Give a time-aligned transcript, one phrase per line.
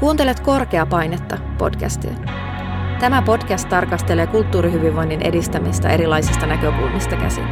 [0.00, 2.10] Kuuntelet Korkeapainetta podcastia.
[3.00, 7.44] Tämä podcast tarkastelee kulttuurihyvinvoinnin edistämistä erilaisista näkökulmista käsin.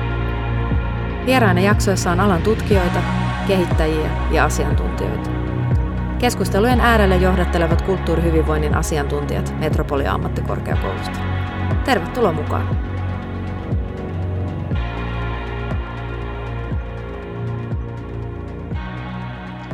[1.27, 3.03] Vieraina jaksoissa on alan tutkijoita,
[3.47, 5.31] kehittäjiä ja asiantuntijoita.
[6.19, 11.19] Keskustelujen äärelle johdattelevat kulttuurihyvinvoinnin asiantuntijat Metropolia ammattikorkeakoulusta.
[11.85, 12.84] Tervetuloa mukaan!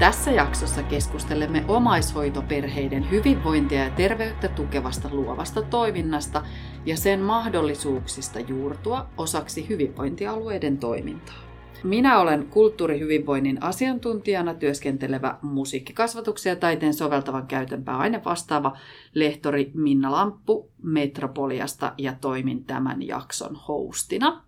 [0.01, 6.43] Tässä jaksossa keskustelemme omaishoitoperheiden hyvinvointia ja terveyttä tukevasta luovasta toiminnasta
[6.87, 11.35] ja sen mahdollisuuksista juurtua osaksi hyvinvointialueiden toimintaa.
[11.85, 18.77] Minä olen kulttuurihyvinvoinnin asiantuntijana työskentelevä musiikkikasvatuksen ja taiteen soveltavan käytön pääaine vastaava
[19.15, 24.43] lehtori Minna Lamppu Metropoliasta ja toimin tämän jakson hostina.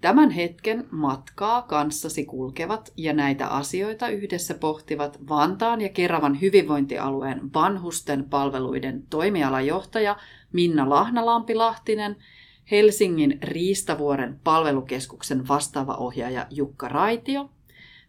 [0.00, 8.24] Tämän hetken matkaa kanssasi kulkevat ja näitä asioita yhdessä pohtivat Vantaan ja Keravan hyvinvointialueen vanhusten
[8.24, 10.16] palveluiden toimialajohtaja
[10.52, 12.16] Minna Lahnalampi-Lahtinen,
[12.70, 17.50] Helsingin Riistavuoren palvelukeskuksen vastaava ohjaaja Jukka Raitio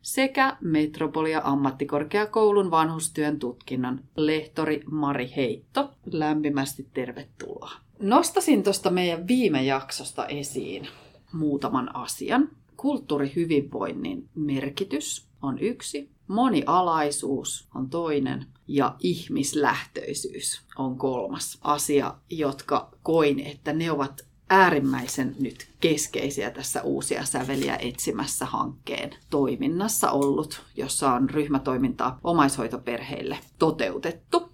[0.02, 5.90] sekä Metropolia ammattikorkeakoulun vanhustyön tutkinnon lehtori Mari Heitto.
[6.12, 7.72] Lämpimästi tervetuloa.
[8.00, 10.88] Nostasin tuosta meidän viime jaksosta esiin
[11.32, 12.50] muutaman asian.
[12.78, 23.74] Kulttuurihyvinvoinnin merkitys on yksi, monialaisuus on toinen ja ihmislähtöisyys on kolmas asia, jotka koin, että
[23.74, 32.20] ne ovat äärimmäisen nyt keskeisiä tässä uusia säveliä etsimässä hankkeen toiminnassa ollut, jossa on ryhmätoimintaa
[32.24, 34.50] omaishoitoperheille toteutettu.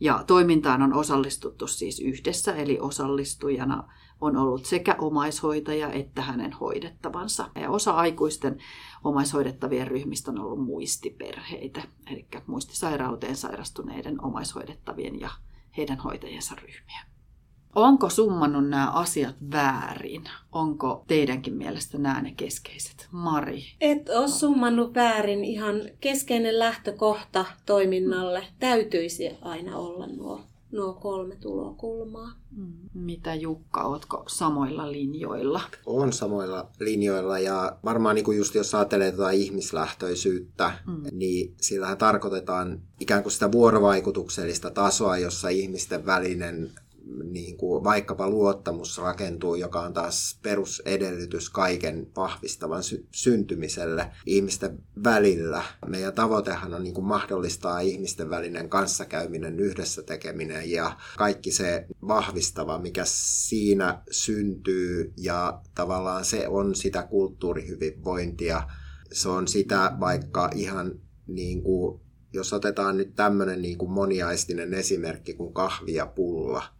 [0.00, 7.50] Ja toimintaan on osallistuttu siis yhdessä, eli osallistujana on ollut sekä omaishoitaja että hänen hoidettavansa.
[7.54, 8.58] Ja osa aikuisten
[9.04, 15.30] omaishoidettavien ryhmistä on ollut muistiperheitä, eli muistisairauteen sairastuneiden omaishoidettavien ja
[15.76, 17.16] heidän hoitajiensa ryhmiä.
[17.74, 20.24] Onko summannut nämä asiat väärin?
[20.52, 23.08] Onko teidänkin mielestä nämä ne keskeiset?
[23.10, 23.62] Mari?
[23.80, 25.44] Et ole summannut väärin.
[25.44, 30.40] Ihan keskeinen lähtökohta toiminnalle täytyisi aina olla nuo
[30.72, 32.32] nuo kolme tulokulmaa.
[32.56, 32.72] Mm.
[32.94, 35.60] Mitä Jukka, ootko samoilla linjoilla?
[35.86, 41.02] On samoilla linjoilla ja varmaan niin kuin just jos ajattelee tuota ihmislähtöisyyttä, mm.
[41.12, 46.70] niin sillähän tarkoitetaan ikään kuin sitä vuorovaikutuksellista tasoa, jossa ihmisten välinen
[47.24, 55.64] niin kuin vaikkapa luottamus rakentuu, joka on taas perusedellytys kaiken vahvistavan sy- syntymiselle ihmisten välillä.
[55.86, 62.78] Meidän tavoitehan on niin kuin mahdollistaa ihmisten välinen kanssakäyminen, yhdessä tekeminen ja kaikki se vahvistava,
[62.78, 68.62] mikä siinä syntyy ja tavallaan se on sitä kulttuurihyvinvointia.
[69.12, 72.00] Se on sitä vaikka ihan niin kuin
[72.32, 76.75] jos otetaan nyt tämmöinen niin kuin moniaistinen esimerkki kuin kahvi ja pulla,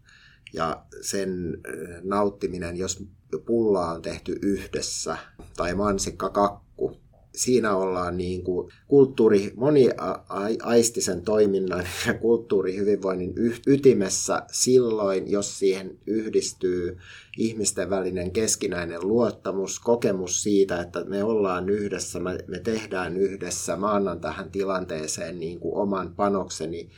[0.56, 3.04] ja sen äh, nauttiminen, jos
[3.46, 5.16] pullaa on tehty yhdessä,
[5.56, 6.96] tai mansikka kakku,
[7.36, 13.34] siinä ollaan niin kuin kulttuuri, moniaistisen toiminnan ja kulttuurihyvinvoinnin
[13.66, 16.98] ytimessä silloin, jos siihen yhdistyy
[17.38, 24.20] ihmisten välinen keskinäinen luottamus, kokemus siitä, että me ollaan yhdessä, me tehdään yhdessä, mä annan
[24.20, 26.90] tähän tilanteeseen niin kuin oman panokseni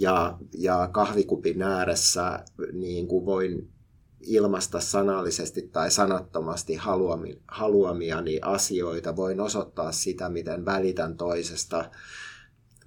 [0.00, 3.72] ja, ja kahvikupin ääressä niin kuin voin
[4.20, 9.16] ilmaista sanallisesti tai sanattomasti haluami, haluamiani asioita.
[9.16, 11.90] Voin osoittaa sitä, miten välitän toisesta.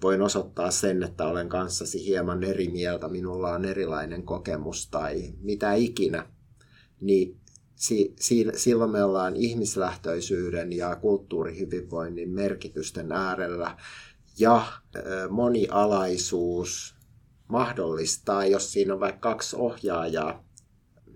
[0.01, 5.73] Voin osoittaa sen, että olen kanssasi hieman eri mieltä, minulla on erilainen kokemus tai mitä
[5.73, 6.25] ikinä.
[7.01, 7.37] Niin
[7.75, 13.77] si, si, silloin me ollaan ihmislähtöisyyden ja kulttuurihyvinvoinnin merkitysten äärellä.
[14.39, 14.65] Ja
[15.29, 16.92] monialaisuus
[17.53, 20.43] mahdollistaa, jos siinä on vaikka kaksi ohjaajaa,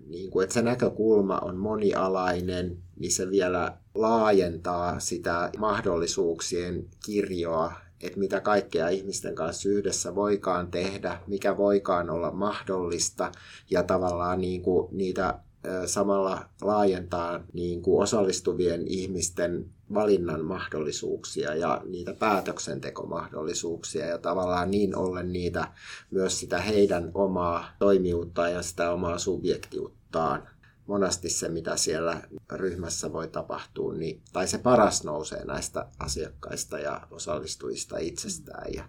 [0.06, 8.18] niin kuin, että se näkökulma on monialainen, niin se vielä laajentaa sitä mahdollisuuksien kirjoa, että
[8.18, 13.32] mitä kaikkea ihmisten kanssa yhdessä voikaan tehdä, mikä voikaan olla mahdollista.
[13.70, 15.38] Ja tavallaan niin kuin niitä
[15.86, 25.32] samalla laajentaa niin kuin osallistuvien ihmisten valinnan mahdollisuuksia ja niitä päätöksentekomahdollisuuksia ja tavallaan niin ollen
[25.32, 25.68] niitä
[26.10, 30.48] myös sitä heidän omaa toimijuuttaan ja sitä omaa subjektiuttaan.
[30.86, 37.00] Monasti se, mitä siellä ryhmässä voi tapahtua, niin, tai se paras nousee näistä asiakkaista ja
[37.10, 38.88] osallistujista itsestään ja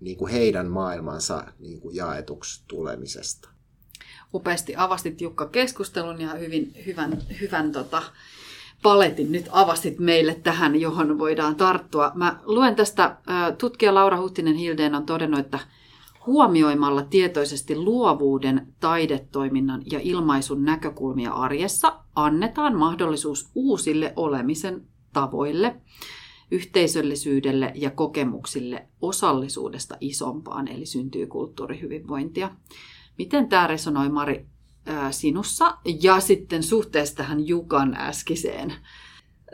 [0.00, 3.48] niin kuin heidän maailmansa niin kuin jaetuksi tulemisesta
[4.34, 8.02] upeasti avastit Jukka keskustelun ja hyvin, hyvän, hyvän tota,
[8.82, 12.12] paletin nyt avastit meille tähän, johon voidaan tarttua.
[12.14, 13.16] Mä luen tästä,
[13.58, 15.58] tutkija Laura Huttinen Hildeen on todennut, että
[16.26, 24.82] huomioimalla tietoisesti luovuuden, taidetoiminnan ja ilmaisun näkökulmia arjessa annetaan mahdollisuus uusille olemisen
[25.12, 25.76] tavoille,
[26.50, 32.50] yhteisöllisyydelle ja kokemuksille osallisuudesta isompaan, eli syntyy kulttuurihyvinvointia.
[33.18, 34.46] Miten tämä resonoi Mari
[35.10, 38.72] sinussa ja sitten suhteessa tähän Jukan äskiseen?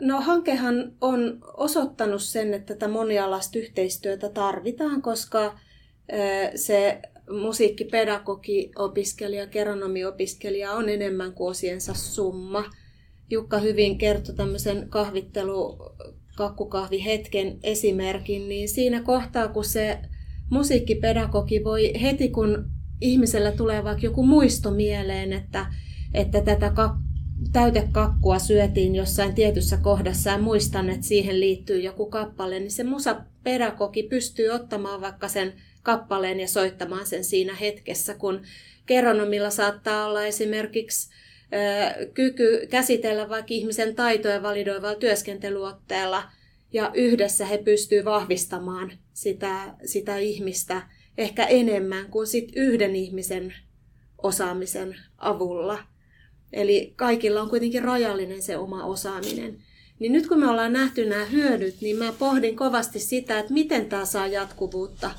[0.01, 5.59] No hankehan on osoittanut sen, että tätä monialaista yhteistyötä tarvitaan, koska
[6.55, 12.63] se musiikkipedagogi-opiskelija, geronomiopiskelija on enemmän kuin osiensa summa.
[13.29, 15.77] Jukka hyvin kertoi tämmöisen kahvittelu
[16.37, 19.99] kakkukahvihetken esimerkin, niin siinä kohtaa, kun se
[20.49, 22.71] musiikkipedagogi voi heti, kun
[23.01, 25.65] ihmisellä tulee vaikka joku muisto mieleen, että,
[26.13, 27.05] että tätä kak-
[27.53, 34.03] täytekakkua syötiin jossain tietyssä kohdassa ja muistan, että siihen liittyy joku kappale, niin se musapedagogi
[34.03, 35.53] pystyy ottamaan vaikka sen
[35.83, 38.41] kappaleen ja soittamaan sen siinä hetkessä, kun
[38.85, 41.09] keronomilla saattaa olla esimerkiksi
[42.13, 46.23] kyky käsitellä vaikka ihmisen taitoja validoivalla työskentelyotteella
[46.73, 50.81] ja yhdessä he pystyvät vahvistamaan sitä, sitä ihmistä
[51.17, 53.53] ehkä enemmän kuin sit yhden ihmisen
[54.23, 55.79] osaamisen avulla.
[56.53, 59.57] Eli kaikilla on kuitenkin rajallinen se oma osaaminen.
[59.99, 63.85] Niin nyt kun me ollaan nähty nämä hyödyt, niin mä pohdin kovasti sitä, että miten
[63.85, 65.11] tämä saa jatkuvuutta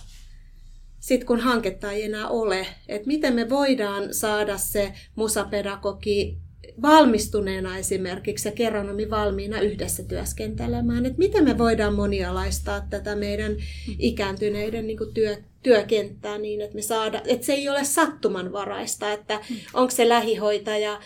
[1.07, 2.67] sitten kun hanketta ei enää ole.
[2.89, 6.39] Että miten me voidaan saada se musapedagogi
[6.83, 11.07] valmistuneena esimerkiksi ja keronomi valmiina yhdessä työskentelemään.
[11.07, 13.57] Että miten me voidaan monialaistaa tätä meidän
[13.99, 19.41] ikääntyneiden niin kuin työ, työkenttää niin, että me saada, että se ei ole sattumanvaraista, että
[19.75, 21.01] onko se lähihoitaja,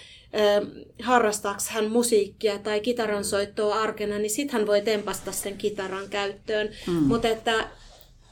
[1.03, 6.69] harrastaako hän musiikkia tai kitaransoittoa arkena, niin sitten hän voi tempasta sen kitaran käyttöön.
[6.87, 6.93] Mm.
[6.93, 7.69] Mutta että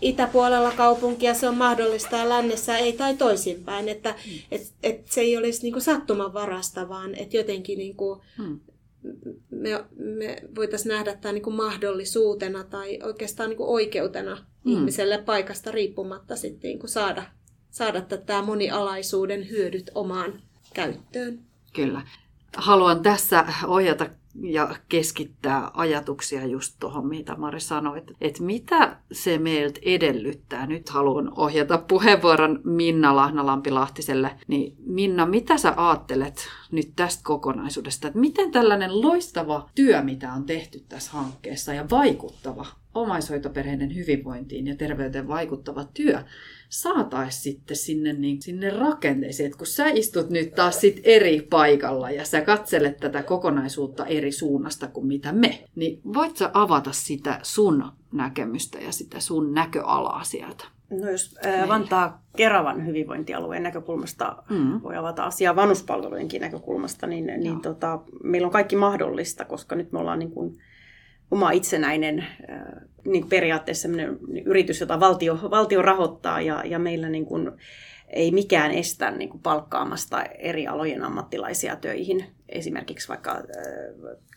[0.00, 3.88] itäpuolella kaupunkia se on mahdollista ja lännessä ei tai toisinpäin.
[3.88, 4.32] Että mm.
[4.50, 8.60] et, et se ei olisi niinku sattuman varasta, vaan että jotenkin niinku, mm.
[9.50, 14.34] me, me voitaisiin nähdä tämä niinku mahdollisuutena tai oikeastaan niinku oikeutena
[14.64, 14.72] mm.
[14.72, 17.22] ihmiselle paikasta riippumatta sitten niinku saada,
[17.70, 20.42] saada tätä monialaisuuden hyödyt omaan
[20.74, 21.40] käyttöön.
[21.72, 22.02] Kyllä.
[22.56, 24.06] Haluan tässä ohjata
[24.43, 30.67] ja keskittää ajatuksia just tuohon, mitä Mari sanoi, että, että mitä se meiltä edellyttää.
[30.67, 34.31] Nyt haluan ohjata puheenvuoron Minna Lahnalampi-Lahtiselle.
[34.46, 38.08] Niin Minna, mitä sä ajattelet nyt tästä kokonaisuudesta?
[38.08, 42.67] Että miten tällainen loistava työ, mitä on tehty tässä hankkeessa ja vaikuttava
[43.02, 46.22] omaishoitoperheiden hyvinvointiin ja terveyteen vaikuttava työ,
[46.68, 49.46] saataisiin sitten sinne, niin, sinne rakenteeseen.
[49.46, 54.32] Että kun sä istut nyt taas sit eri paikalla ja sä katselet tätä kokonaisuutta eri
[54.32, 60.24] suunnasta kuin mitä me, niin voit sä avata sitä sun näkemystä ja sitä sun näköalaa
[60.24, 60.64] sieltä?
[60.90, 64.82] No jos ää, Vantaa Keravan hyvinvointialueen näkökulmasta mm.
[64.82, 69.98] voi avata asiaa vanhuspalvelujenkin näkökulmasta, niin, niin tota, meillä on kaikki mahdollista, koska nyt me
[69.98, 70.58] ollaan niin kuin
[71.30, 72.26] oma itsenäinen
[73.04, 73.88] niin periaatteessa
[74.44, 77.50] yritys, jota valtio, valtio rahoittaa ja, ja meillä niin kuin
[78.08, 83.42] ei mikään estä niin kuin palkkaamasta eri alojen ammattilaisia töihin, esimerkiksi vaikka äh,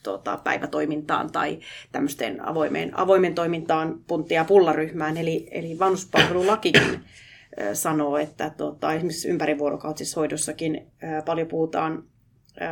[0.04, 1.60] tuota, päivätoimintaan tai
[1.92, 5.18] tämmöisten avoimeen, avoimen toimintaan puntti- ja pullaryhmään.
[5.18, 7.04] Eli, eli vanhuspalvelulakikin
[7.74, 10.88] sanoo, että tuota, esimerkiksi ympärivuorokautisessa hoidossakin
[11.26, 12.04] paljon puhutaan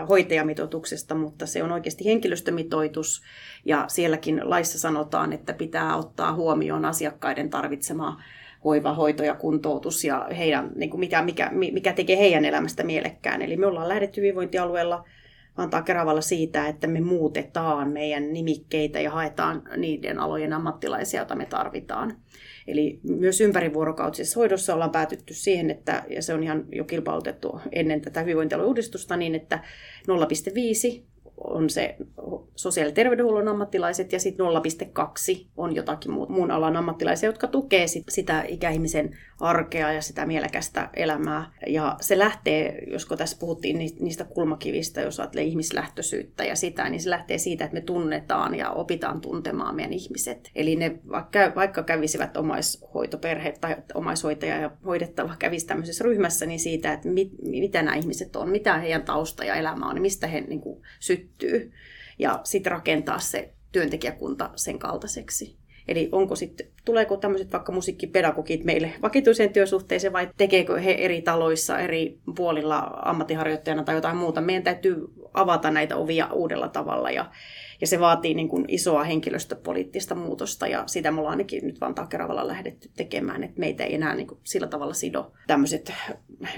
[0.09, 3.21] hoitajamitoituksesta, mutta se on oikeasti henkilöstömitoitus
[3.65, 8.21] ja sielläkin laissa sanotaan, että pitää ottaa huomioon asiakkaiden tarvitsema
[8.63, 13.41] hoiva, hoito ja kuntoutus ja heidän, niin kuin mikä, mikä, mikä tekee heidän elämästä mielekkään.
[13.41, 15.05] Eli me ollaan lähdetty hyvinvointialueella
[15.59, 21.45] antaa Keravalla siitä, että me muutetaan meidän nimikkeitä ja haetaan niiden alojen ammattilaisia, joita me
[21.45, 22.17] tarvitaan.
[22.67, 28.01] Eli myös ympärivuorokautisessa hoidossa ollaan päätytty siihen, että, ja se on ihan jo kilpailutettu ennen
[28.01, 29.59] tätä hyvinvointialueuudistusta, niin että
[30.07, 31.95] 0,5 on se
[32.55, 38.03] sosiaali- ja terveydenhuollon ammattilaiset ja sitten 0,2 on jotakin muun alan ammattilaisia, jotka tukee sit
[38.09, 41.51] sitä ikäihmisen arkea ja sitä mielekästä elämää.
[41.67, 47.09] Ja se lähtee, josko tässä puhuttiin niistä kulmakivistä, jos ajattelee ihmislähtöisyyttä ja sitä, niin se
[47.09, 50.51] lähtee siitä, että me tunnetaan ja opitaan tuntemaan meidän ihmiset.
[50.55, 50.99] Eli ne
[51.55, 57.81] vaikka, kävisivät omaishoitoperhe tai omaishoitaja ja hoidettava kävisi tämmöisessä ryhmässä, niin siitä, että mit, mitä
[57.81, 61.71] nämä ihmiset on, mitä heidän tausta ja elämä on, mistä he niin kuin, syttyy.
[62.19, 65.57] Ja sitten rakentaa se työntekijäkunta sen kaltaiseksi.
[65.89, 71.79] Eli onko sitten, tuleeko tämmöiset vaikka musiikkipedagogit meille vakituiseen työsuhteeseen vai tekeekö he eri taloissa,
[71.79, 74.41] eri puolilla ammattiharjoittajana tai jotain muuta.
[74.41, 74.95] Meidän täytyy
[75.33, 77.25] avata näitä ovia uudella tavalla ja
[77.81, 82.07] ja se vaatii niin kuin isoa henkilöstöpoliittista muutosta ja sitä me ollaan ainakin nyt Vantaa
[82.07, 85.93] Keravalla lähdetty tekemään, että meitä ei enää niin kuin sillä tavalla sido tämmöiset,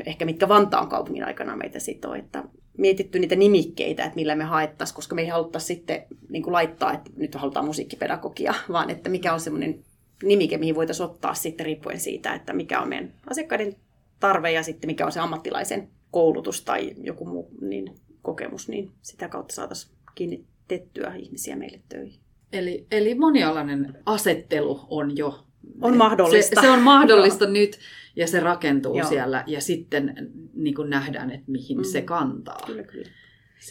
[0.06, 2.44] ehkä mitkä Vantaan kaupungin aikana meitä sitoo, että
[2.78, 6.94] mietitty niitä nimikkeitä, että millä me haettaisiin, koska me ei haluttaisi sitten niin kuin laittaa,
[6.94, 9.84] että nyt halutaan musiikkipedagogia, vaan että mikä on semmoinen
[10.24, 13.75] nimike, mihin voitaisiin ottaa sitten riippuen siitä, että mikä on meidän asiakkaiden
[14.20, 19.30] tarve ja sitten mikä on se ammattilaisen koulutus tai joku muu niin kokemus, niin sitä
[19.30, 22.20] kautta saataisiin kiinni tettyä ihmisiä meille töihin.
[22.54, 25.48] Eli, eli monialainen asettelu on jo...
[25.82, 26.62] On mahdollista.
[26.62, 27.80] Se, se on mahdollista nyt
[28.15, 29.10] ja se rakentuu Joo.
[29.10, 31.84] siellä ja sitten niin kuin nähdään, että mihin mm.
[31.84, 32.60] se kantaa.
[32.65, 33.10] Kyllä, kyllä.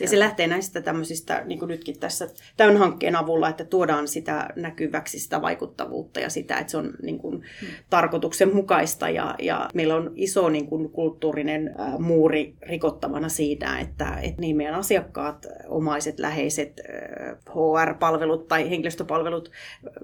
[0.00, 4.48] Ja se lähtee näistä tämmöisistä, niin kuin nytkin tässä tämän hankkeen avulla, että tuodaan sitä
[4.56, 7.68] näkyväksi, sitä vaikuttavuutta ja sitä, että se on niin kuin, hmm.
[7.90, 9.08] tarkoituksenmukaista.
[9.08, 14.56] Ja, ja meillä on iso niin kuin, kulttuurinen äh, muuri rikottavana siinä, että, että niin
[14.56, 19.50] meidän asiakkaat, omaiset, läheiset, äh, HR-palvelut tai henkilöstöpalvelut,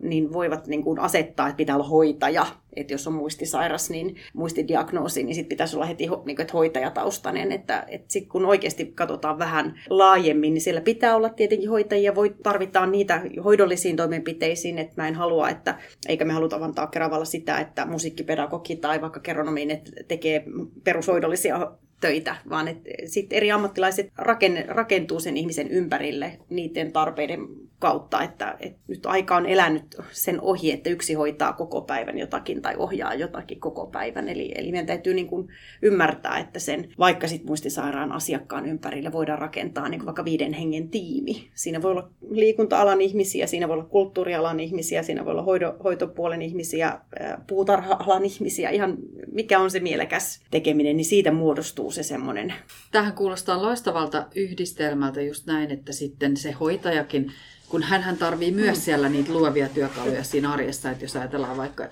[0.03, 5.23] niin voivat niin kuin, asettaa, että pitää olla hoitaja että jos on muistisairas, niin muistidiagnoosi,
[5.23, 7.53] niin sitten pitäisi olla heti niin kuin, että hoitajataustainen.
[7.53, 12.35] Että, että sit kun oikeasti katsotaan vähän laajemmin, niin siellä pitää olla tietenkin hoitajia, voi
[12.43, 15.79] tarvitaan niitä hoidollisiin toimenpiteisiin, että mä en halua, että
[16.09, 20.45] eikä me haluta antaa Keravalla sitä, että musiikkipedagogi tai vaikka keronomiin tekee
[20.85, 27.49] perushoidollisia töitä, vaan että sitten eri ammattilaiset raken, rakentuu sen ihmisen ympärille niiden tarpeiden
[27.79, 32.63] kautta, että, että nyt aika on elänyt sen ohi, että yksi hoitaa koko päivän jotakin
[32.63, 34.29] tai ohjaa jotakin koko päivän.
[34.29, 35.49] Eli, eli meidän täytyy niin kuin
[35.83, 40.89] ymmärtää, että sen vaikka sit muistisairaan asiakkaan ympärille voidaan rakentaa niin kuin vaikka viiden hengen
[40.89, 41.51] tiimi.
[41.55, 46.43] Siinä voi olla liikunta-alan ihmisiä, siinä voi olla kulttuurialan ihmisiä, siinä voi olla hoito, hoitopuolen
[46.43, 46.99] ihmisiä,
[47.47, 48.97] puutarha-alan ihmisiä, ihan
[49.33, 52.55] mikä on se mielekäs tekeminen, niin siitä muodostuu se semmoinen.
[52.91, 57.33] Tähän kuulostaa loistavalta yhdistelmältä just näin, että sitten se hoitajakin
[57.69, 61.89] kun hän tarvii myös siellä niitä luovia työkaluja siinä arjessa, että jos ajatellaan vaikka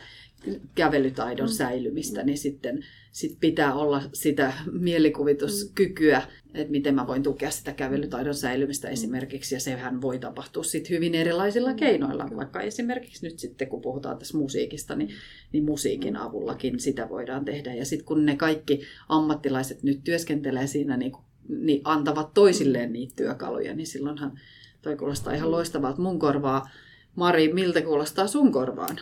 [0.74, 1.52] kävelytaidon mm.
[1.52, 6.22] säilymistä, niin sitten sit pitää olla sitä mielikuvituskykyä,
[6.54, 11.14] että miten mä voin tukea sitä kävelytaidon säilymistä esimerkiksi, ja sehän voi tapahtua sitten hyvin
[11.14, 11.76] erilaisilla mm.
[11.76, 15.10] keinoilla, vaikka esimerkiksi nyt sitten kun puhutaan tässä musiikista, niin,
[15.52, 20.96] niin musiikin avullakin sitä voidaan tehdä, ja sitten kun ne kaikki ammattilaiset nyt työskentelee siinä,
[20.96, 21.12] niin,
[21.48, 24.38] niin antavat toisilleen niitä työkaluja, niin silloinhan
[24.84, 26.02] Toi kuulostaa ihan loistavalta.
[26.02, 26.70] Mun korvaa.
[27.16, 29.00] Mari, miltä kuulostaa sun korvaan?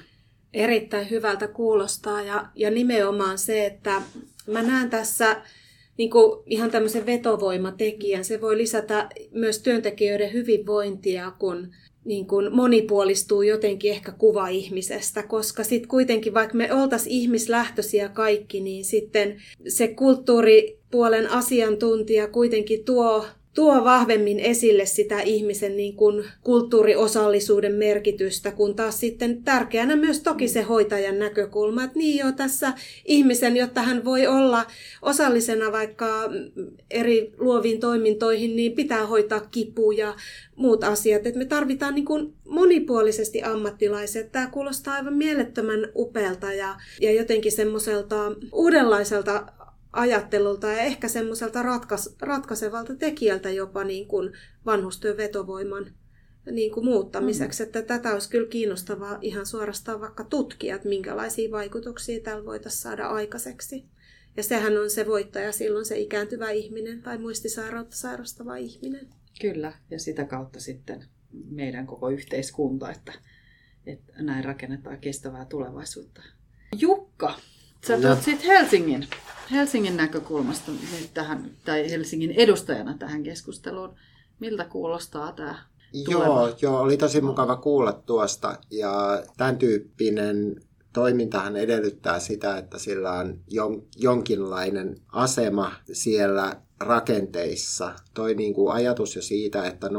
[0.54, 4.02] Erittäin hyvältä kuulostaa ja, ja nimenomaan se, että
[4.46, 5.42] mä näen tässä
[5.98, 8.24] niin kuin ihan tämmöisen vetovoimatekijän.
[8.24, 11.68] Se voi lisätä myös työntekijöiden hyvinvointia, kun
[12.04, 18.60] niin kuin monipuolistuu jotenkin ehkä kuva ihmisestä, koska sitten kuitenkin vaikka me oltaisiin ihmislähtöisiä kaikki,
[18.60, 27.74] niin sitten se kulttuuripuolen asiantuntija kuitenkin tuo tuo vahvemmin esille sitä ihmisen niin kuin kulttuuriosallisuuden
[27.74, 32.72] merkitystä, kun taas sitten tärkeänä myös toki se hoitajan näkökulma, että niin jo tässä
[33.04, 34.66] ihmisen, jotta hän voi olla
[35.02, 36.30] osallisena vaikka
[36.90, 40.14] eri luoviin toimintoihin, niin pitää hoitaa kipu ja
[40.56, 41.26] muut asiat.
[41.26, 44.32] Että me tarvitaan niin kuin monipuolisesti ammattilaiset.
[44.32, 49.46] Tämä kuulostaa aivan mielettömän upealta ja, ja jotenkin semmoiselta uudenlaiselta
[49.92, 54.32] ajattelulta ja ehkä semmoiselta ratkais, ratkaisevalta tekijältä jopa niin kuin
[54.66, 55.86] vanhustyön vetovoiman
[56.50, 57.62] niin kuin muuttamiseksi.
[57.62, 57.66] Mm.
[57.66, 63.06] Että tätä olisi kyllä kiinnostavaa ihan suorastaan vaikka tutkia, että minkälaisia vaikutuksia tällä voitaisiin saada
[63.06, 63.84] aikaiseksi.
[64.36, 69.08] Ja sehän on se voittaja silloin se ikääntyvä ihminen tai muistisairautta sairastava ihminen.
[69.40, 71.04] Kyllä, ja sitä kautta sitten
[71.50, 73.12] meidän koko yhteiskunta, että,
[73.86, 76.22] että näin rakennetaan kestävää tulevaisuutta.
[76.78, 77.38] Jukka,
[77.86, 78.14] Sä no.
[78.14, 79.06] sitten Helsingin,
[79.52, 80.72] Helsingin näkökulmasta
[81.14, 83.94] tähän, tai Helsingin edustajana tähän keskusteluun.
[84.40, 85.58] Miltä kuulostaa tämä
[86.08, 88.58] Joo, joo, oli tosi mukava kuulla tuosta.
[88.70, 93.38] Ja tämän tyyppinen toimintahan edellyttää sitä, että sillä on
[93.96, 97.92] jonkinlainen asema siellä rakenteissa.
[98.14, 99.92] Toi niin kuin ajatus jo siitä, että 0,2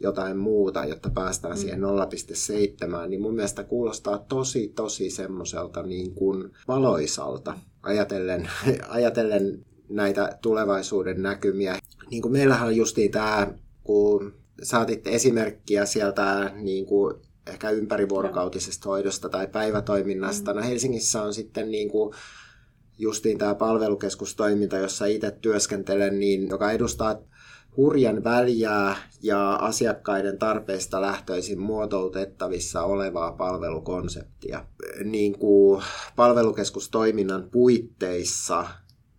[0.00, 1.60] jotain muuta, jotta päästään mm.
[1.60, 8.50] siihen 0,7, niin mun mielestä kuulostaa tosi, tosi semmoiselta niin kuin valoisalta ajatellen,
[8.88, 11.78] ajatellen näitä tulevaisuuden näkymiä.
[12.10, 17.14] Niin kuin meillähän on justiin tämä, kun saatitte esimerkkiä sieltä niin kuin
[17.46, 20.52] ehkä ympärivuorokautisesta hoidosta tai päivätoiminnasta.
[20.52, 20.60] Mm.
[20.60, 22.14] No Helsingissä on sitten niin kuin
[22.98, 27.18] justiin tämä palvelukeskustoiminta, jossa itse työskentelen, niin, joka edustaa
[27.76, 34.64] hurjan väljää ja asiakkaiden tarpeista lähtöisin muotoutettavissa olevaa palvelukonseptia.
[35.04, 35.82] Niin kuin
[36.16, 38.66] palvelukeskustoiminnan puitteissa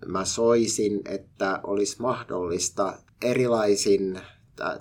[0.06, 4.20] mä soisin, että olisi mahdollista erilaisin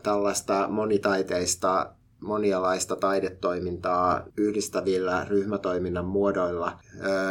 [0.02, 6.78] tällaista monitaiteista monialaista taidetoimintaa yhdistävillä ryhmätoiminnan muodoilla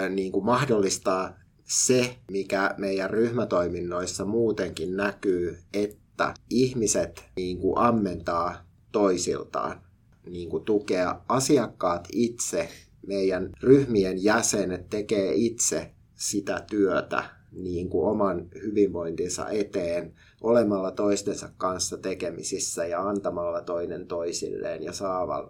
[0.09, 9.81] niin kuin mahdollistaa se, mikä meidän ryhmätoiminnoissa muutenkin näkyy, että ihmiset niin kuin ammentaa toisiltaan,
[10.29, 12.69] niin kuin tukea asiakkaat itse,
[13.07, 21.97] meidän ryhmien jäsenet tekee itse sitä työtä niin kuin oman hyvinvointinsa eteen olemalla toistensa kanssa
[21.97, 24.91] tekemisissä ja antamalla toinen toisilleen ja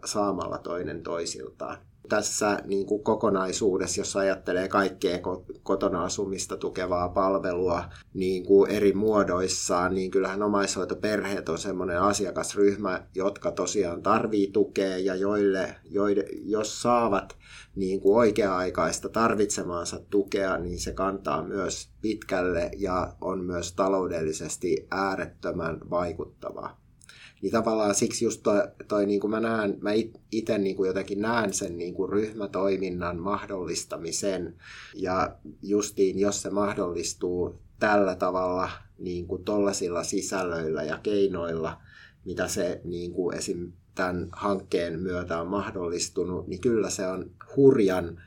[0.06, 1.78] saamalla toinen toisiltaan.
[2.10, 5.20] Tässä niin kuin kokonaisuudessa, jos ajattelee kaikkea
[5.64, 7.84] kotona asumista tukevaa palvelua
[8.14, 15.16] niin kuin eri muodoissaan, niin kyllähän omaishoitoperheet on sellainen asiakasryhmä, jotka tosiaan tarvii tukea ja
[15.16, 17.38] joille, joille jos saavat
[17.76, 25.80] niin kuin oikea-aikaista tarvitsemaansa tukea, niin se kantaa myös pitkälle ja on myös taloudellisesti äärettömän
[25.90, 26.85] vaikuttavaa.
[27.42, 29.92] Niin tavallaan siksi just toi, toi niin kuin mä näen, mä
[30.32, 34.56] itse niin kuin jotenkin näen sen niin kuin ryhmätoiminnan mahdollistamisen.
[34.96, 38.70] Ja justiin jos se mahdollistuu tällä tavalla
[39.00, 41.78] niin kuin tollasilla sisällöillä ja keinoilla,
[42.26, 43.72] mitä se niin kuin esim.
[43.96, 48.22] tämän hankkeen myötä on mahdollistunut, niin kyllä se on hurjan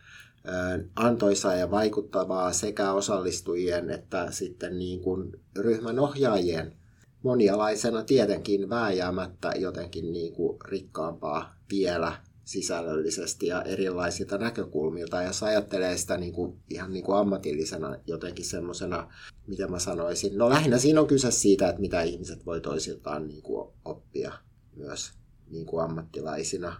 [0.97, 6.77] antoisaa ja vaikuttavaa sekä osallistujien että sitten niin kuin ryhmän ohjaajien
[7.22, 12.12] monialaisena tietenkin vääjäämättä jotenkin niin kuin rikkaampaa vielä
[12.44, 15.22] sisällöllisesti ja erilaisilta näkökulmilta.
[15.22, 19.12] Jos ajattelee sitä niin kuin, ihan niin kuin ammatillisena jotenkin semmoisena,
[19.46, 23.42] mitä mä sanoisin, no lähinnä siinä on kyse siitä, että mitä ihmiset voi toisiltaan niin
[23.42, 24.32] kuin oppia
[24.76, 25.12] myös
[25.50, 26.76] niin kuin ammattilaisina.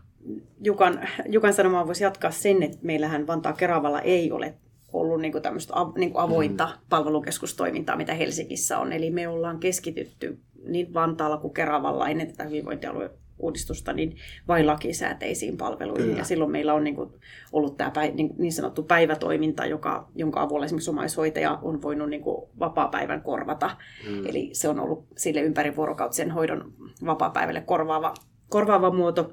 [0.65, 4.55] Jukan, Jukan sanomaan voisi jatkaa sen, että meillähän Vantaa Keravalla ei ole
[4.93, 6.73] ollut niin kuin tämmöistä niin kuin avointa mm.
[6.89, 8.93] palvelukeskustoimintaa, mitä Helsingissä on.
[8.93, 14.17] Eli me ollaan keskitytty niin Vantaalla kuin Keravalla ennen tätä hyvinvointialue uudistusta niin
[14.49, 16.07] vain lakisääteisiin palveluihin.
[16.07, 16.19] Kyllä.
[16.19, 17.11] Ja silloin meillä on niin kuin,
[17.53, 22.23] ollut tämä päi, niin, niin sanottu päivätoiminta, joka, jonka avulla esimerkiksi omaishoitaja on voinut niin
[22.23, 23.77] kuin, vapaa-päivän korvata.
[24.09, 24.27] Mm.
[24.27, 26.73] Eli se on ollut sille ympärivuorokautisen hoidon
[27.07, 28.15] vapaa-päivälle korvaava
[28.49, 29.33] korvaava muoto.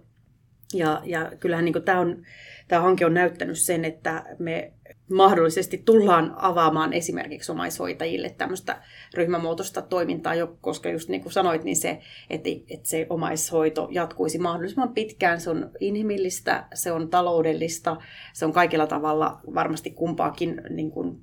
[0.74, 2.24] Ja, ja kyllähän niin tämä, on,
[2.68, 4.74] tämä hanke on näyttänyt sen, että me
[5.12, 8.82] mahdollisesti tullaan avaamaan esimerkiksi omaishoitajille tämmöistä
[9.14, 12.00] ryhmämuotoista toimintaa, koska just niin kuin sanoit, niin se,
[12.30, 15.42] että, että se omaishoito jatkuisi mahdollisimman pitkään.
[15.42, 17.98] Se on inhimillistä, se on taloudellista,
[18.34, 21.18] se on kaikilla tavalla varmasti kumpaakin niin kuin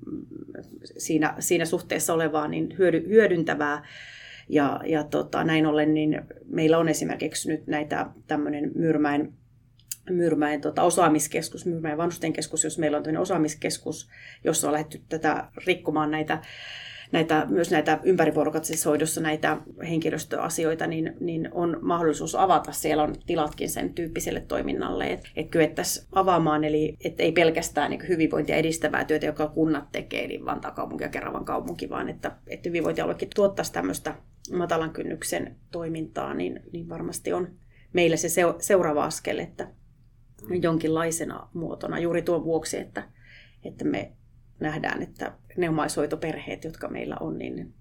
[0.98, 3.84] siinä, siinä suhteessa olevaa niin hyödy, hyödyntävää.
[4.48, 9.32] Ja, ja tota, näin ollen niin meillä on esimerkiksi nyt näitä tämmöinen Myyrmäen
[10.10, 14.08] Myyrmäen tota, osaamiskeskus, Myyrmäen vanhusten keskus, jos meillä on tämmöinen osaamiskeskus,
[14.44, 16.42] jossa on lähdetty tätä rikkomaan näitä,
[17.12, 19.56] näitä, myös näitä ympärivuorokautisessa hoidossa näitä
[19.88, 22.72] henkilöstöasioita, niin, niin on mahdollisuus avata.
[22.72, 28.08] Siellä on tilatkin sen tyyppiselle toiminnalle, että et kyettäisiin avaamaan, eli et ei pelkästään niin
[28.08, 32.68] hyvinvointia edistävää työtä, joka kunnat tekee, eli Vantaa kaupunki ja Keravan kaupunki, vaan että, että
[32.68, 34.14] hyvinvointialuekin tuottaisi tämmöistä
[34.52, 37.48] matalan kynnyksen toimintaa, niin, niin varmasti on
[37.92, 39.68] meillä se seuraava askel, että
[40.62, 43.08] jonkinlaisena muotona juuri tuon vuoksi, että,
[43.64, 44.12] että me
[44.60, 47.74] nähdään, että ne omaishoitoperheet, jotka meillä on, niin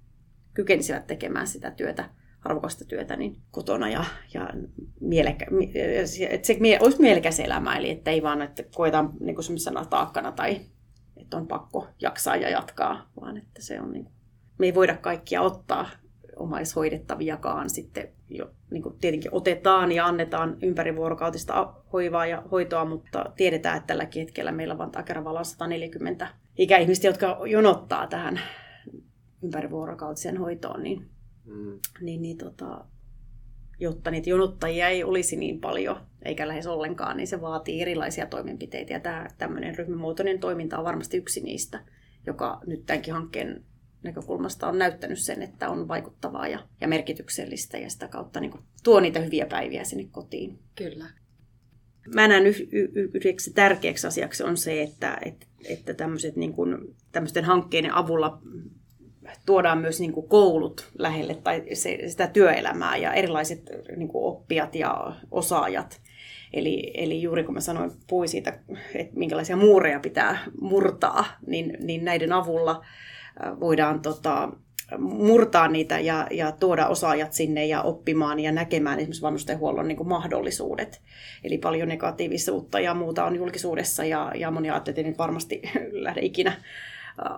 [0.53, 2.09] kykenisivät tekemään sitä työtä,
[2.41, 4.49] arvokasta työtä niin kotona ja, ja
[5.01, 5.45] mielekä,
[6.29, 10.61] että se olisi mielekäs elämä, eli että ei vaan, että koetaan niin kuin taakkana tai
[11.17, 14.07] että on pakko jaksaa ja jatkaa, vaan että se on niin
[14.61, 15.89] me ei voida kaikkia ottaa
[16.41, 23.77] omaishoidettaviakaan sitten jo niin kuin tietenkin otetaan ja annetaan ympärivuorokautista hoivaa ja hoitoa, mutta tiedetään,
[23.77, 26.27] että tälläkin hetkellä meillä Vantaa Keravalla on 140
[26.57, 28.39] ikäihmistä, jotka jonottaa tähän
[29.43, 31.09] ympärivuorokautiseen hoitoon, niin,
[31.45, 31.79] mm.
[32.01, 32.85] niin, niin tota,
[33.79, 38.93] jotta niitä jonottajia ei olisi niin paljon, eikä lähes ollenkaan, niin se vaatii erilaisia toimenpiteitä.
[38.93, 41.85] Ja tämä tämmöinen ryhmämuotoinen toiminta on varmasti yksi niistä,
[42.25, 43.63] joka nyt tämänkin hankkeen
[44.03, 48.63] näkökulmasta on näyttänyt sen, että on vaikuttavaa ja, ja merkityksellistä ja sitä kautta niin kuin,
[48.83, 50.59] tuo niitä hyviä päiviä sinne kotiin.
[50.75, 51.05] Kyllä.
[52.15, 56.77] Mä näen y- y- yhdeksi tärkeäksi asiaksi on se, että, että, että tämmöiset, niin kuin,
[57.11, 58.41] tämmöisten hankkeiden avulla
[59.45, 64.75] tuodaan myös niin kuin koulut lähelle tai se, sitä työelämää ja erilaiset niin kuin oppijat
[64.75, 66.01] ja osaajat.
[66.53, 68.59] Eli, eli juuri kun mä sanoin, puhuin siitä,
[68.95, 72.85] että minkälaisia muureja pitää murtaa, niin, niin näiden avulla
[73.59, 74.49] voidaan tota,
[74.97, 81.01] murtaa niitä ja, ja tuoda osaajat sinne ja oppimaan ja näkemään esimerkiksi vanhustenhuollon niin mahdollisuudet.
[81.43, 86.53] Eli paljon negatiivisuutta ja muuta on julkisuudessa ja, ja moni ajattelee, että varmasti lähde ikinä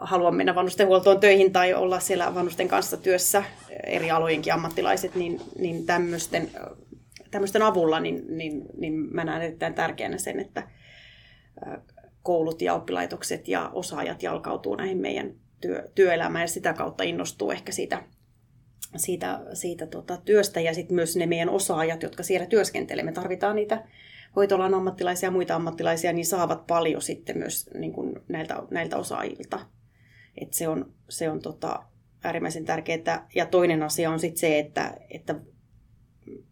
[0.01, 3.43] haluan mennä vanhustenhuoltoon töihin tai olla siellä vanhusten kanssa työssä,
[3.83, 6.49] eri alojenkin ammattilaiset, niin, niin tämmöisten,
[7.31, 10.67] tämmöisten avulla niin, niin, niin mä näen erittäin tärkeänä sen, että
[12.23, 17.71] koulut ja oppilaitokset ja osaajat jalkautuu näihin meidän työ, työelämään ja sitä kautta innostuu ehkä
[17.71, 18.03] siitä,
[18.95, 23.03] siitä, siitä tota, työstä ja sitten myös ne meidän osaajat, jotka siellä työskentelee.
[23.03, 23.83] Me tarvitaan niitä
[24.35, 29.59] hoitoalan ammattilaisia ja muita ammattilaisia, niin saavat paljon sitten myös niin kuin näiltä, näiltä osaajilta.
[30.41, 31.83] Et se on, se on tota,
[32.23, 33.27] äärimmäisen tärkeää.
[33.35, 35.35] Ja toinen asia on sitten se, että, että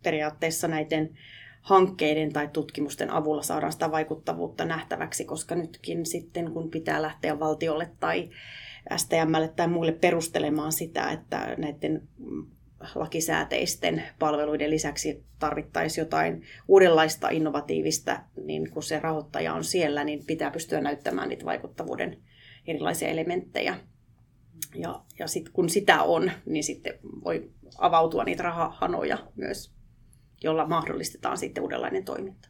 [0.03, 1.17] periaatteessa näiden
[1.61, 7.89] hankkeiden tai tutkimusten avulla saadaan sitä vaikuttavuutta nähtäväksi, koska nytkin sitten kun pitää lähteä valtiolle
[7.99, 8.29] tai
[8.97, 12.07] STMlle tai muille perustelemaan sitä, että näiden
[12.95, 20.51] lakisääteisten palveluiden lisäksi tarvittaisiin jotain uudenlaista innovatiivista, niin kun se rahoittaja on siellä, niin pitää
[20.51, 22.17] pystyä näyttämään niitä vaikuttavuuden
[22.67, 23.77] erilaisia elementtejä.
[24.75, 29.71] Ja, ja sit, kun sitä on, niin sitten voi avautua niitä rahahanoja myös,
[30.43, 32.49] jolla mahdollistetaan sitten uudenlainen toiminta.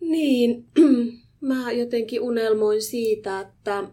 [0.00, 0.64] Niin,
[1.40, 3.84] mä jotenkin unelmoin siitä, että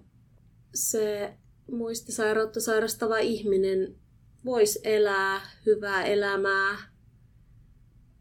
[0.74, 1.34] se
[1.72, 3.96] muistisairautta sairastava ihminen
[4.46, 6.78] voisi elää hyvää elämää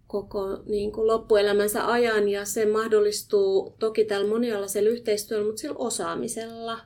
[0.07, 6.81] koko niin kuin loppuelämänsä ajan ja se mahdollistuu toki tällä monialaisella yhteistyöllä, mutta sillä osaamisella.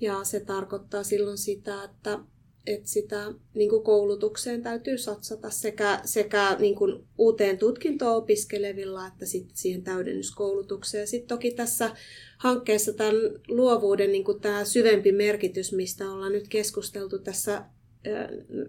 [0.00, 2.18] Ja se tarkoittaa silloin sitä, että
[2.66, 9.26] että sitä niin kuin koulutukseen täytyy satsata sekä, sekä niin kuin uuteen tutkintoon opiskelevilla että
[9.26, 11.06] sitten siihen täydennyskoulutukseen.
[11.06, 11.90] Sitten toki tässä
[12.38, 13.14] hankkeessa tämän
[13.48, 17.64] luovuuden niin kuin tämä syvempi merkitys, mistä ollaan nyt keskusteltu tässä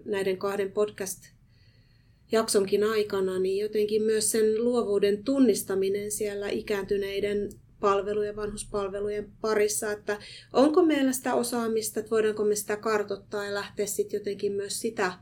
[0.04, 7.48] näiden kahden podcast-jaksonkin aikana, niin jotenkin myös sen luovuuden tunnistaminen siellä ikääntyneiden
[7.84, 10.18] palvelujen, vanhuspalvelujen parissa, että
[10.52, 15.12] onko meillä sitä osaamista, että voidaanko me sitä kartottaa ja lähteä sitten jotenkin myös sitä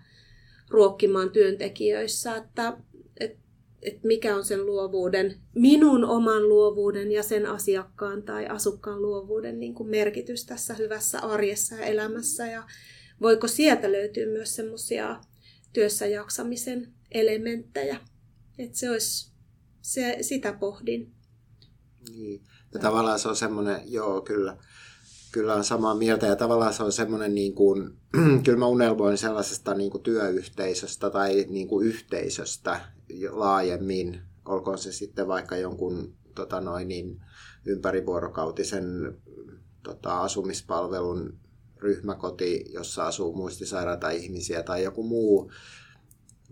[0.71, 2.77] ruokkimaan työntekijöissä, että,
[3.21, 3.39] että,
[3.83, 9.75] että mikä on sen luovuuden, minun oman luovuuden ja sen asiakkaan tai asukkaan luovuuden niin
[9.75, 12.67] kuin merkitys tässä hyvässä arjessa ja elämässä ja
[13.23, 15.21] voiko sieltä löytyä myös semmoisia
[15.73, 17.97] työssä jaksamisen elementtejä.
[18.59, 19.33] Että se olisi,
[19.83, 21.13] se, sitä pohdin.
[22.11, 22.41] Niin.
[22.75, 24.57] Ja tavallaan se on semmoinen, joo kyllä,
[25.33, 26.27] kyllä on samaa mieltä.
[26.27, 27.99] Ja tavallaan se on semmoinen, niin kuin,
[28.45, 32.81] kyllä mä unelmoin sellaisesta niin kuin työyhteisöstä tai niin kuin yhteisöstä
[33.31, 37.21] laajemmin, olkoon se sitten vaikka jonkun tota noin, niin,
[37.67, 39.19] ympärivuorokautisen
[39.83, 41.39] tota, asumispalvelun
[41.79, 45.53] ryhmäkoti, jossa asuu muistisairaita ihmisiä tai joku muu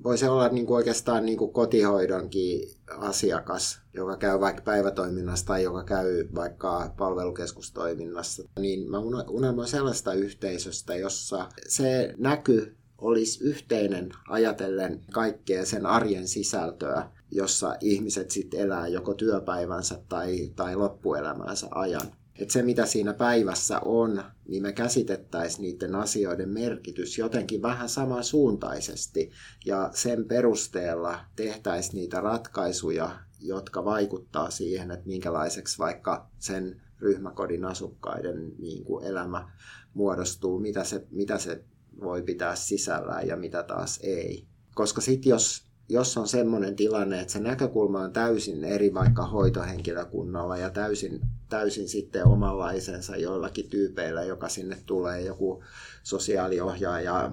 [0.04, 5.84] voisi olla niin kuin oikeastaan niin kuin kotihoidonkin asiakas, joka käy vaikka päivätoiminnassa tai joka
[5.84, 15.66] käy vaikka palvelukeskustoiminnassa, niin mä unelmoin sellaista yhteisöstä, jossa se näky olisi yhteinen ajatellen kaikkea
[15.66, 22.62] sen arjen sisältöä, jossa ihmiset sitten elää joko työpäivänsä tai, tai loppuelämänsä ajan että se
[22.62, 29.30] mitä siinä päivässä on, niin me käsitettäisiin niiden asioiden merkitys jotenkin vähän samansuuntaisesti
[29.66, 38.52] ja sen perusteella tehtäisiin niitä ratkaisuja, jotka vaikuttaa siihen, että minkälaiseksi vaikka sen ryhmäkodin asukkaiden
[38.58, 39.52] niin kuin elämä
[39.94, 41.64] muodostuu, mitä se, mitä se
[42.00, 44.46] voi pitää sisällään ja mitä taas ei.
[44.74, 50.56] Koska sitten jos jos on semmoinen tilanne, että se näkökulma on täysin eri vaikka hoitohenkilökunnalla
[50.56, 55.62] ja täysin, täysin sitten omanlaisensa joillakin tyypeillä, joka sinne tulee joku
[56.02, 57.30] sosiaaliohjaaja,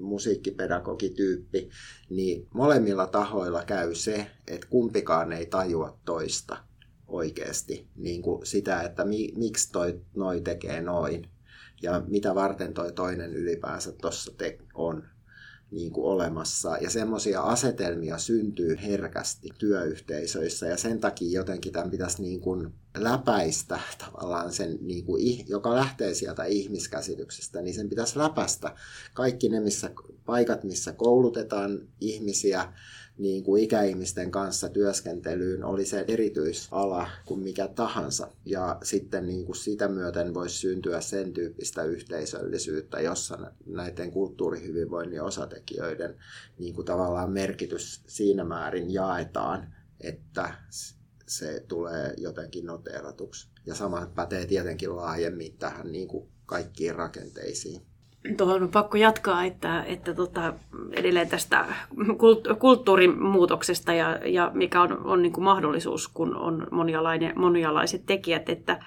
[0.00, 1.70] musiikkipedagogityyppi,
[2.10, 6.56] niin molemmilla tahoilla käy se, että kumpikaan ei tajua toista
[7.06, 11.28] oikeasti niin kuin sitä, että mi, miksi toi noi tekee noin
[11.82, 14.32] ja mitä varten toi toinen ylipäänsä tuossa
[14.74, 15.04] on
[15.72, 16.76] niin kuin olemassa.
[16.76, 23.80] Ja semmoisia asetelmia syntyy herkästi työyhteisöissä ja sen takia jotenkin tämän pitäisi niin kuin läpäistä
[23.98, 28.74] tavallaan sen, niin kuin, joka lähtee sieltä ihmiskäsityksestä, niin sen pitäisi läpäistä
[29.14, 29.90] kaikki ne missä,
[30.26, 32.72] paikat, missä koulutetaan ihmisiä,
[33.18, 38.28] niin kuin ikäihmisten kanssa työskentelyyn oli se erityisala kuin mikä tahansa.
[38.44, 46.16] Ja sitten niin kuin sitä myöten voisi syntyä sen tyyppistä yhteisöllisyyttä, jossa näiden kulttuurihyvinvoinnin osatekijöiden
[46.58, 50.54] niin kuin tavallaan merkitys siinä määrin jaetaan, että
[51.26, 53.48] se tulee jotenkin noteeratuksi.
[53.66, 57.91] Ja sama pätee tietenkin laajemmin tähän niin kuin kaikkiin rakenteisiin.
[58.36, 60.54] Tuohon on pakko jatkaa, että, että tota,
[60.92, 61.64] edelleen tästä
[62.58, 66.66] kulttuurin muutoksesta ja, ja mikä on, on niin kuin mahdollisuus, kun on
[67.34, 68.78] monialaiset tekijät, että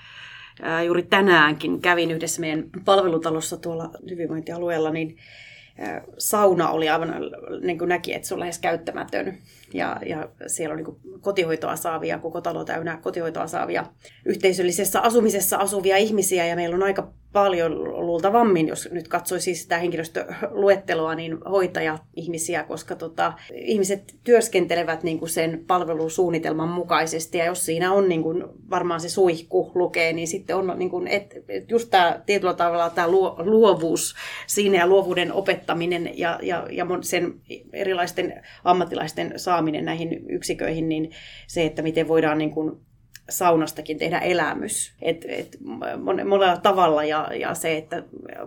[0.85, 5.17] juuri tänäänkin kävin yhdessä meidän palvelutalossa tuolla hyvinvointialueella, niin
[6.17, 7.13] sauna oli aivan,
[7.61, 9.37] niin kuin näki, että se on lähes käyttämätön.
[9.73, 13.85] Ja, ja siellä on niin kotihoitoa saavia, koko talo täynnä kotihoitoa saavia
[14.25, 16.45] yhteisöllisessä asumisessa asuvia ihmisiä.
[16.45, 23.33] Ja meillä on aika paljon luultavammin, jos nyt katsoisi sitä henkilöstöluetteloa, niin hoitaja-ihmisiä, koska tota,
[23.53, 29.09] ihmiset työskentelevät niin kuin sen palvelusuunnitelman mukaisesti, ja jos siinä on niin kuin, varmaan se
[29.09, 34.15] suihku lukee, niin sitten on niin kuin, et, et just tämä tietyllä tavalla tämä luovuus
[34.47, 37.33] siinä ja luovuuden opettaminen ja, ja, ja sen
[37.73, 41.11] erilaisten ammattilaisten saaminen näihin yksiköihin, niin
[41.47, 42.71] se, että miten voidaan niin kuin
[43.29, 44.93] saunastakin tehdä elämys.
[45.01, 45.57] Et, et
[46.25, 48.03] monella tavalla ja, ja se, että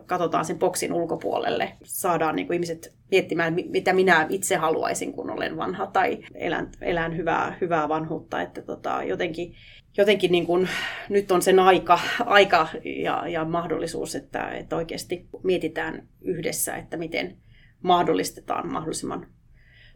[0.07, 5.57] katsotaan sen boksin ulkopuolelle, saadaan niin kuin ihmiset miettimään, mitä minä itse haluaisin, kun olen
[5.57, 8.43] vanha tai elän, elän hyvää, hyvää vanhuutta.
[8.43, 9.55] Että tota, jotenkin
[9.97, 10.69] jotenkin niin kuin,
[11.09, 12.69] nyt on sen aika, aika
[13.03, 17.37] ja, ja mahdollisuus, että, että oikeasti mietitään yhdessä, että miten
[17.83, 19.27] mahdollistetaan mahdollisimman,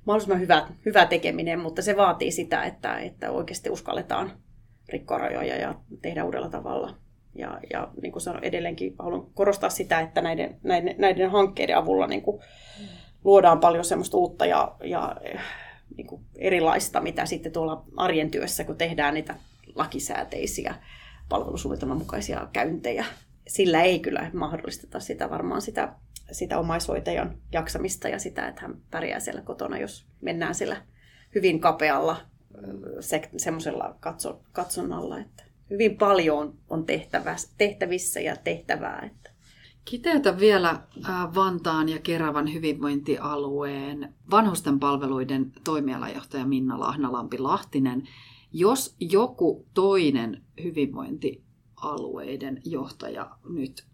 [0.05, 4.33] mahdollisimman hyvä, hyvä tekeminen, mutta se vaatii sitä, että, että oikeasti uskalletaan
[4.89, 6.95] rikkoa rajoja ja tehdä uudella tavalla.
[7.35, 12.07] Ja, ja niin kuin sanoin, edelleenkin haluan korostaa sitä, että näiden, näiden, näiden hankkeiden avulla
[12.07, 12.43] niin kuin
[13.25, 15.17] luodaan paljon semmoista uutta ja, ja
[15.97, 19.35] niin kuin erilaista, mitä sitten tuolla arjen työssä, kun tehdään niitä
[19.75, 20.75] lakisääteisiä
[21.29, 23.05] palvelusuunnitelman mukaisia käyntejä.
[23.49, 25.95] Sillä ei kyllä mahdollisteta sitä varmaan sitä,
[26.33, 30.83] sitä omaishoitajan jaksamista ja sitä, että hän pärjää siellä kotona, jos mennään siellä
[31.35, 32.17] hyvin kapealla
[33.01, 39.11] se, semmoisella katso, katsonnalla, että hyvin paljon on tehtävä, tehtävissä ja tehtävää.
[39.13, 39.31] Että.
[39.85, 40.81] Kiteytä vielä
[41.35, 48.09] Vantaan ja Keravan hyvinvointialueen vanhusten palveluiden toimialajohtaja Minna Lahnalampi-Lahtinen.
[48.53, 50.43] Jos joku toinen
[51.83, 53.85] hyvinvointialueiden johtaja nyt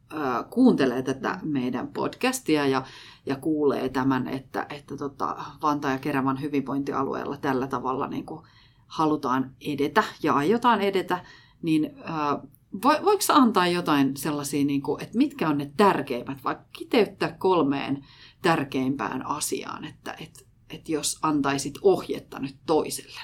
[0.51, 2.83] kuuntelee tätä meidän podcastia ja,
[3.27, 8.43] ja kuulee tämän, että, että tota, Vantaan ja Keravan hyvinvointialueella tällä tavalla niin kuin
[8.87, 11.25] halutaan edetä ja aiotaan edetä,
[11.63, 12.41] niin ää,
[12.83, 18.05] voiko antaa jotain sellaisia, niin kuin, että mitkä on ne tärkeimmät, vaikka kiteyttää kolmeen
[18.43, 23.21] tärkeimpään asiaan, että että että jos antaisit ohjetta nyt toiselle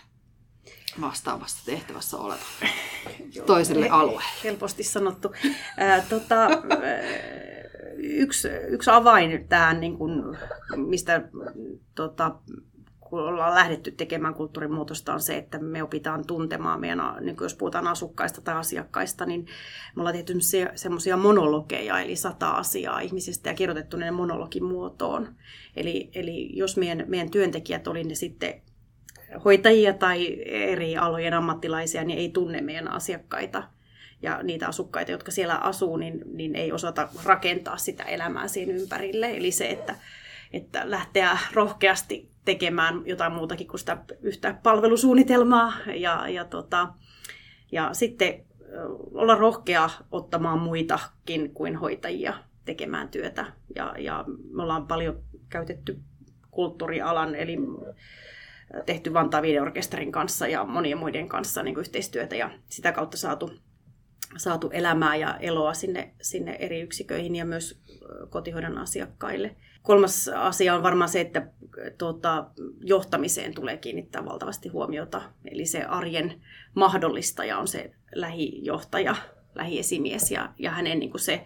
[1.00, 2.68] vastaavassa tehtävässä olevalle
[3.46, 4.24] toiselle alueelle.
[4.44, 5.32] Helposti sanottu.
[6.08, 6.48] Tota,
[7.96, 10.36] yksi, yksi avain tähän, niin kun,
[10.76, 11.28] mistä
[11.94, 12.34] tota,
[13.00, 17.86] kun ollaan lähdetty tekemään kulttuurimuutosta, on se, että me opitaan tuntemaan meidän, niin jos puhutaan
[17.86, 19.46] asukkaista tai asiakkaista, niin
[19.96, 25.34] me ollaan tehty se, semmoisia monologeja, eli sata asiaa ihmisistä ja kirjoitettu ne monologin muotoon.
[25.76, 28.62] Eli, eli jos meidän, meidän työntekijät oli ne sitten
[29.44, 33.62] hoitajia tai eri alojen ammattilaisia, niin ei tunne meidän asiakkaita
[34.22, 39.30] ja niitä asukkaita, jotka siellä asuu, niin, niin ei osata rakentaa sitä elämää siinä ympärille.
[39.30, 39.94] Eli se, että,
[40.52, 46.88] että lähteä rohkeasti tekemään jotain muutakin kuin sitä yhtä palvelusuunnitelmaa ja, ja, tota,
[47.72, 48.44] ja sitten
[49.12, 53.46] olla rohkea ottamaan muitakin kuin hoitajia tekemään työtä.
[53.76, 56.00] Ja, ja me ollaan paljon käytetty
[56.50, 57.56] kulttuurialan, eli
[58.86, 63.50] tehty Vantaa Videorkesterin kanssa ja monien muiden kanssa niin yhteistyötä ja sitä kautta saatu,
[64.36, 67.80] saatu elämää ja eloa sinne, sinne eri yksiköihin ja myös
[68.30, 69.56] kotihoidon asiakkaille.
[69.82, 71.46] Kolmas asia on varmaan se, että
[71.98, 72.46] tuota,
[72.80, 75.22] johtamiseen tulee kiinnittää valtavasti huomiota.
[75.50, 76.42] Eli se arjen
[76.74, 79.16] mahdollistaja on se lähijohtaja,
[79.54, 81.44] lähiesimies ja, ja hänen niin kuin se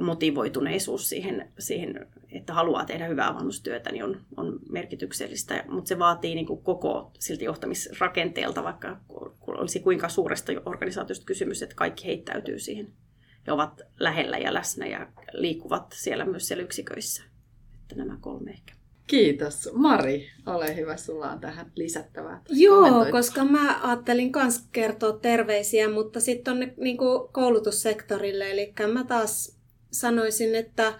[0.00, 5.64] motivoituneisuus siihen, siihen, että haluaa tehdä hyvää vanhustyötä, niin on, on merkityksellistä.
[5.68, 9.00] Mutta se vaatii niin kuin koko silti johtamisrakenteelta, vaikka
[9.46, 12.92] olisi kuinka suuresta organisaatiosta kysymys, että kaikki heittäytyy siihen
[13.46, 17.22] ja ovat lähellä ja läsnä ja liikkuvat siellä myös siellä yksiköissä.
[17.82, 18.74] Että nämä kolme ehkä.
[19.06, 19.70] Kiitos.
[19.72, 22.42] Mari, ole hyvä, sulla on tähän lisättävää.
[22.48, 26.98] Joo, koska mä ajattelin myös kertoa terveisiä, mutta sitten on niin
[27.32, 28.50] koulutussektorille.
[28.50, 29.57] Eli mä taas
[29.90, 30.94] sanoisin, että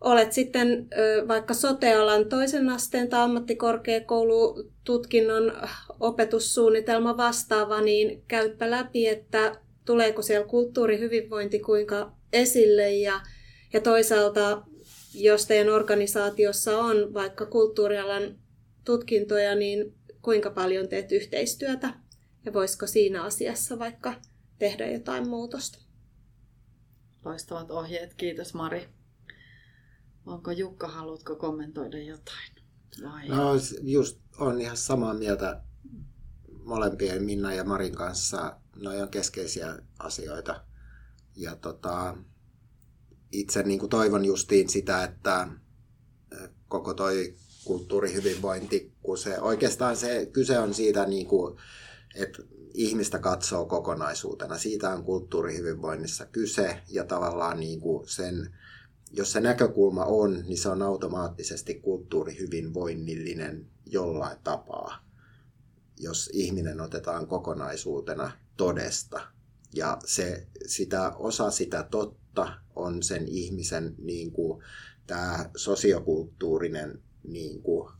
[0.00, 0.88] olet sitten
[1.28, 5.52] vaikka sotealan toisen asteen tai ammattikorkeakoulututkinnon
[6.00, 13.20] opetussuunnitelma vastaava, niin käyppä läpi, että tuleeko siellä kulttuurihyvinvointi kuinka esille ja,
[13.72, 14.62] ja toisaalta
[15.14, 18.38] jos teidän organisaatiossa on vaikka kulttuurialan
[18.84, 21.94] tutkintoja, niin kuinka paljon teet yhteistyötä
[22.44, 24.14] ja voisiko siinä asiassa vaikka
[24.58, 25.85] tehdä jotain muutosta?
[27.26, 28.88] Loistavat ohjeet, kiitos Mari.
[30.26, 32.52] Onko Jukka, haluatko kommentoida jotain?
[33.02, 33.28] Vai?
[33.28, 35.62] No just on ihan samaa mieltä
[36.64, 38.60] molempien Minna ja Marin kanssa.
[38.76, 40.64] Ne on keskeisiä asioita.
[41.36, 42.16] Ja tota,
[43.32, 45.48] itse niin kuin toivon justiin sitä, että
[46.68, 47.34] koko toi
[47.64, 51.56] kulttuurihyvinvointi, kun se oikeastaan se kyse on siitä, niin kuin,
[52.14, 52.42] että
[52.74, 54.58] ihmistä katsoo kokonaisuutena.
[54.58, 58.54] Siitä on kulttuurihyvinvoinnissa kyse ja tavallaan niin kuin sen,
[59.12, 65.04] jos se näkökulma on, niin se on automaattisesti kulttuurihyvinvoinnillinen jollain tapaa,
[65.98, 69.20] jos ihminen otetaan kokonaisuutena todesta.
[69.74, 74.62] Ja se, sitä, osa sitä totta on sen ihmisen niin kuin,
[75.06, 77.92] tämä sosiokulttuurinen niin kuin,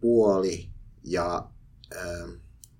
[0.00, 0.70] puoli
[1.04, 1.50] ja
[1.94, 2.28] ö,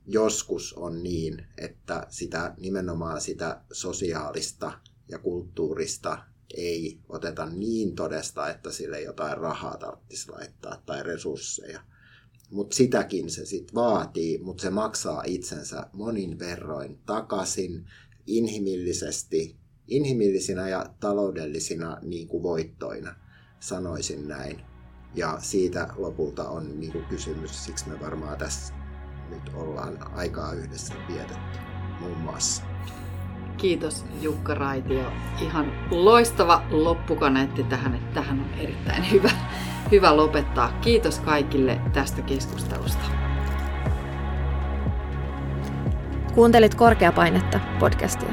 [0.06, 4.72] joskus on niin, että sitä nimenomaan sitä sosiaalista
[5.08, 6.18] ja kulttuurista
[6.56, 11.80] ei oteta niin todesta, että sille jotain rahaa tarvitsisi laittaa tai resursseja.
[12.50, 17.86] Mutta sitäkin se sitten vaatii, mutta se maksaa itsensä monin verroin takaisin
[18.26, 19.56] inhimillisesti,
[19.88, 23.14] inhimillisinä ja taloudellisina niin kuin voittoina,
[23.60, 24.60] sanoisin näin.
[25.14, 28.79] Ja siitä lopulta on niin kuin kysymys, siksi me varmaan tässä
[29.30, 31.58] nyt ollaan aikaa yhdessä vietetty
[32.00, 32.62] muun muassa.
[33.56, 35.12] Kiitos Jukka Raitio.
[35.40, 39.30] Ihan loistava loppukaneetti tähän, että tähän on erittäin hyvä,
[39.90, 40.72] hyvä lopettaa.
[40.80, 43.04] Kiitos kaikille tästä keskustelusta.
[46.34, 48.32] Kuuntelit Korkeapainetta podcastia.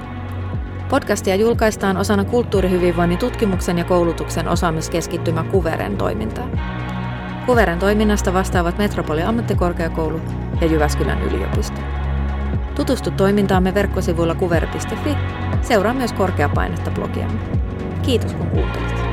[0.89, 6.49] Podcastia julkaistaan osana kulttuurihyvinvoinnin tutkimuksen ja koulutuksen osaamiskeskittymä Kuveren toimintaa.
[7.45, 10.21] Kuveren toiminnasta vastaavat Metropoli ammattikorkeakoulu
[10.61, 11.81] ja Jyväskylän yliopisto.
[12.75, 15.15] Tutustu toimintaamme verkkosivuilla kuver.fi.
[15.61, 17.39] Seuraa myös korkeapainetta blogiamme.
[18.01, 19.06] Kiitos kun kuuntelit.